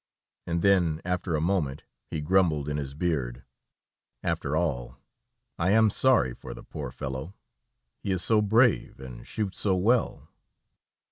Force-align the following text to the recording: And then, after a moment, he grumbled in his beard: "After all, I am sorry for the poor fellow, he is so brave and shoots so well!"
And 0.47 0.63
then, 0.63 0.99
after 1.05 1.35
a 1.35 1.41
moment, 1.41 1.83
he 2.07 2.21
grumbled 2.21 2.67
in 2.67 2.77
his 2.77 2.95
beard: 2.95 3.43
"After 4.23 4.55
all, 4.57 4.97
I 5.59 5.73
am 5.73 5.91
sorry 5.91 6.33
for 6.33 6.55
the 6.55 6.63
poor 6.63 6.89
fellow, 6.89 7.35
he 7.99 8.09
is 8.09 8.23
so 8.23 8.41
brave 8.41 8.99
and 8.99 9.27
shoots 9.27 9.59
so 9.59 9.75
well!" 9.75 10.27